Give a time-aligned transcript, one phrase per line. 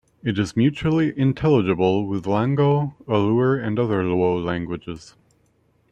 [0.23, 5.15] It is mutually intelligible with Lango, Alur and other Luo languages.